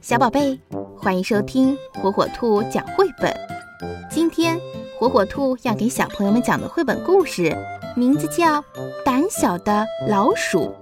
[0.00, 0.58] 小宝贝，
[0.96, 3.34] 欢迎收听火火兔讲绘本。
[4.08, 4.58] 今天，
[4.98, 7.54] 火火兔要给小朋友们讲的绘本故事，
[7.96, 8.62] 名字叫
[9.04, 10.72] 《胆小的老鼠》，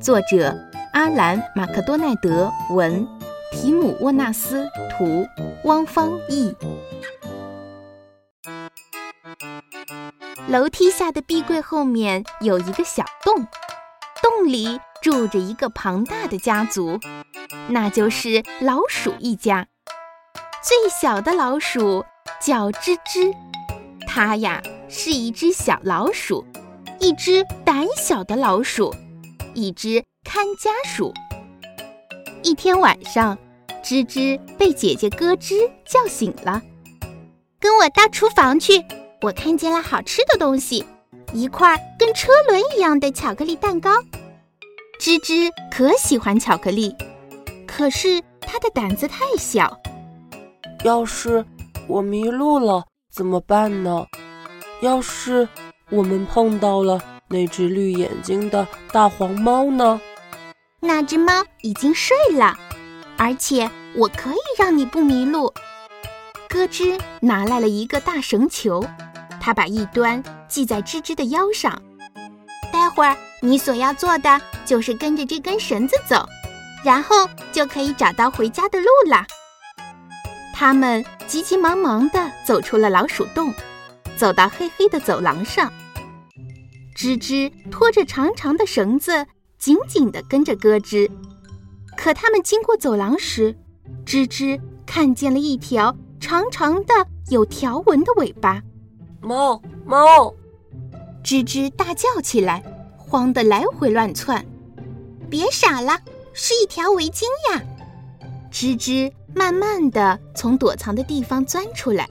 [0.00, 0.56] 作者
[0.94, 3.06] 阿兰·马克多奈德文，
[3.52, 4.66] 提姆·沃纳斯
[4.96, 5.26] 图，
[5.64, 6.54] 汪芳译。
[10.48, 13.46] 楼梯下的壁柜后面有一个小洞，
[14.22, 16.98] 洞里住着一个庞大的家族。
[17.68, 19.66] 那就是老鼠一家，
[20.62, 22.04] 最小的老鼠
[22.40, 23.32] 叫吱吱，
[24.06, 26.44] 它呀是一只小老鼠，
[26.98, 28.94] 一只胆小的老鼠，
[29.54, 31.12] 一只看家鼠。
[32.42, 33.36] 一天晚上，
[33.82, 36.62] 吱吱被姐姐咯吱叫醒了，
[37.58, 38.84] 跟我到厨房去，
[39.22, 40.84] 我看见了好吃的东西，
[41.32, 43.90] 一块跟车轮一样的巧克力蛋糕。
[45.00, 46.94] 吱吱可喜欢巧克力。
[47.76, 49.78] 可是他的胆子太小。
[50.82, 51.44] 要是
[51.86, 54.06] 我迷路了怎么办呢？
[54.80, 55.46] 要是
[55.90, 60.00] 我们碰到了那只绿眼睛的大黄猫呢？
[60.80, 62.58] 那只猫已经睡了，
[63.18, 65.52] 而且我可以让你不迷路。
[66.48, 68.82] 咯吱拿来了一个大绳球，
[69.38, 71.82] 他把一端系在吱吱的腰上。
[72.72, 76.26] 待会儿你所要做的就是跟着这根绳子走。
[76.86, 79.26] 然后就可以找到回家的路啦。
[80.54, 83.52] 他们急急忙忙地走出了老鼠洞，
[84.16, 85.72] 走到黑黑的走廊上。
[86.96, 89.26] 吱吱拖着长长的绳子，
[89.58, 91.10] 紧紧地跟着咯吱。
[91.96, 93.56] 可他们经过走廊时，
[94.04, 96.94] 吱吱看见了一条长长的、
[97.30, 98.62] 有条纹的尾巴。
[99.20, 100.32] 猫猫！
[101.24, 102.62] 吱吱大叫起来，
[102.96, 104.46] 慌得来回乱窜。
[105.28, 105.98] 别傻了！
[106.38, 107.62] 是一条围巾呀！
[108.52, 112.06] 吱吱慢慢的从躲藏的地方钻出来。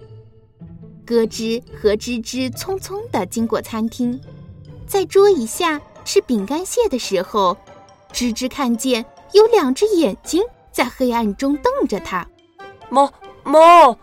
[1.06, 4.20] 咯吱和吱吱匆匆的经过餐厅，
[4.88, 7.56] 在桌椅下吃饼干屑的时候，
[8.12, 10.42] 吱吱看见有两只眼睛
[10.72, 12.28] 在黑暗中瞪着它。
[12.90, 13.96] 猫猫！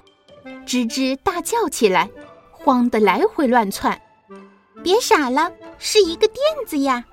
[0.65, 2.09] 吱吱大叫起来，
[2.53, 4.01] 慌得来回乱窜。
[4.85, 5.51] 别傻了，
[5.81, 7.05] 是一个垫子呀！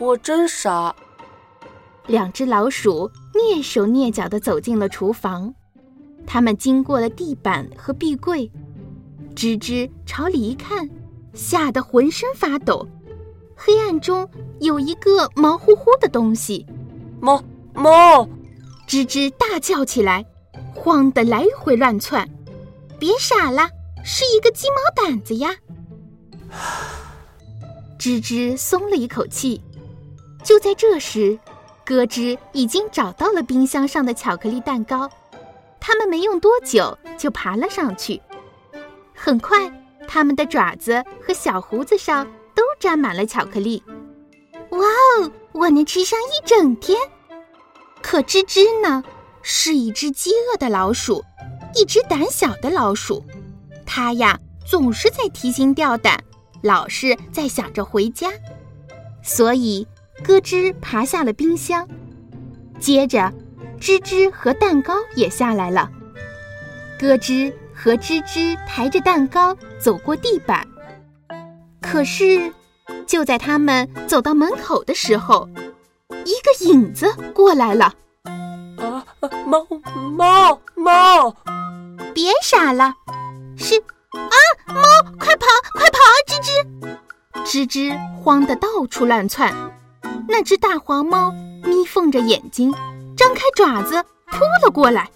[0.00, 0.96] 我真傻。
[2.06, 5.54] 两只老鼠蹑手蹑脚地走进了厨房，
[6.26, 8.50] 它们经过了地板和壁柜，
[9.34, 10.88] 吱吱朝里一看，
[11.32, 12.86] 吓得浑身发抖。
[13.56, 14.28] 黑暗中
[14.60, 16.66] 有一个毛乎乎的东西，
[17.20, 18.28] 猫猫！
[18.86, 20.26] 吱吱大叫起来，
[20.74, 22.28] 慌得来回乱窜。
[22.98, 23.68] 别傻了，
[24.04, 25.56] 是一个鸡毛掸子呀！
[27.98, 29.62] 吱吱松了一口气。
[30.42, 31.38] 就在这时。
[31.84, 35.10] 咯吱已经找到了冰箱上的巧克力蛋糕，
[35.78, 38.20] 他们没用多久就爬了上去。
[39.14, 39.70] 很快，
[40.08, 42.24] 他们的爪子和小胡子上
[42.54, 43.82] 都沾满了巧克力。
[44.70, 46.98] 哇哦，我能吃上一整天！
[48.00, 49.04] 可吱吱呢，
[49.42, 51.22] 是一只饥饿的老鼠，
[51.74, 53.22] 一只胆小的老鼠。
[53.84, 56.24] 它呀，总是在提心吊胆，
[56.62, 58.30] 老是在想着回家，
[59.22, 59.86] 所以。
[60.22, 61.88] 咯吱爬下了冰箱，
[62.78, 63.32] 接着，
[63.80, 65.90] 吱吱和蛋糕也下来了。
[66.98, 70.66] 咯吱和吱吱抬着蛋糕走过地板，
[71.82, 72.52] 可是，
[73.06, 75.48] 就在他们走到门口的时候，
[76.24, 77.92] 一个影子过来了。
[78.78, 79.04] 啊，
[79.46, 79.66] 猫
[80.10, 81.36] 猫猫！
[82.14, 82.94] 别傻了，
[83.56, 83.76] 是
[84.12, 84.36] 啊，
[84.68, 84.82] 猫，
[85.18, 86.56] 快跑，快跑啊，吱吱！
[87.44, 89.52] 吱吱慌得到处乱窜。
[90.36, 92.74] 那只大黄猫眯缝着眼睛，
[93.16, 95.08] 张开爪子扑了过来。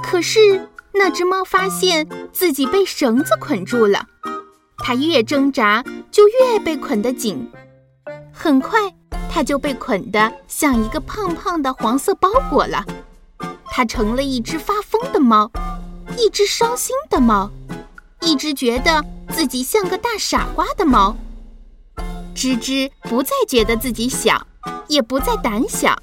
[0.00, 4.06] 可是那只猫发现自己被绳子捆住了，
[4.78, 5.82] 它越挣扎
[6.12, 7.50] 就越被捆得紧。
[8.32, 8.78] 很快，
[9.28, 12.84] 它就被捆得像一个胖胖的黄色包裹了。
[13.64, 15.50] 它成了一只发疯的猫，
[16.16, 17.50] 一只伤心的猫，
[18.20, 21.16] 一只觉得自己像个大傻瓜的猫。
[22.38, 24.46] 吱吱不再觉得自己小，
[24.86, 26.00] 也不再胆小。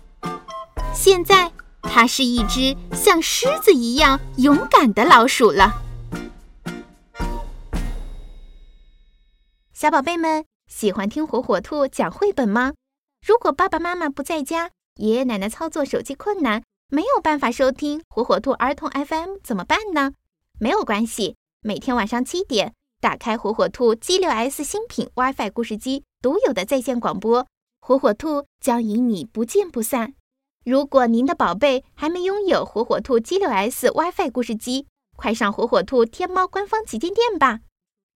[0.93, 1.49] 现在，
[1.81, 5.81] 它是一只像狮子一样勇敢的老鼠了。
[9.73, 12.73] 小宝贝们喜欢听火火兔讲绘本吗？
[13.25, 20.11] 如果爸爸妈妈不在家，爷爷奶奶操作手机困难，没有办法收听火火兔儿童 FM 怎么办呢？
[20.59, 26.03] 没有关系，每天晚上七点，打开火火兔 G 六 S 新品 WiFi 故事机。
[26.25, 27.45] 独有的在线广播，
[27.79, 30.15] 火火兔将与你不见不散。
[30.63, 37.59] 如果您的宝贝还没拥有火火兔 G 六 S WiFi 故事机，快上火火兔天猫官方旗舰店吧！